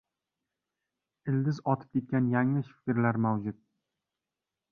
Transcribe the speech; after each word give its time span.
ildiz 1.33 1.59
otib 1.73 1.93
ketgan 1.99 2.31
yanglish 2.35 2.71
fikrlar 2.79 3.19
mavjud. 3.27 3.63